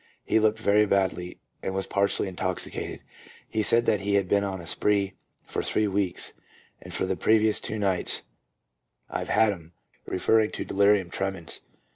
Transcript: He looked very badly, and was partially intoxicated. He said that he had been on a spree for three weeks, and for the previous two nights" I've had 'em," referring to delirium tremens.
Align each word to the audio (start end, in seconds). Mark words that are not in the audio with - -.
He 0.23 0.39
looked 0.39 0.57
very 0.57 0.87
badly, 0.87 1.37
and 1.61 1.75
was 1.75 1.85
partially 1.85 2.27
intoxicated. 2.27 3.01
He 3.47 3.61
said 3.61 3.85
that 3.85 3.99
he 3.99 4.15
had 4.15 4.27
been 4.27 4.43
on 4.43 4.59
a 4.59 4.65
spree 4.65 5.13
for 5.45 5.61
three 5.61 5.87
weeks, 5.87 6.33
and 6.81 6.91
for 6.91 7.05
the 7.05 7.15
previous 7.15 7.61
two 7.61 7.77
nights" 7.77 8.23
I've 9.11 9.29
had 9.29 9.53
'em," 9.53 9.73
referring 10.07 10.49
to 10.53 10.65
delirium 10.65 11.11
tremens. 11.11 11.61